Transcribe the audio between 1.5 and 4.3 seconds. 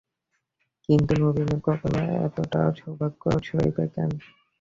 কপালে এতটা সৌভাগ্য সইবে কেন?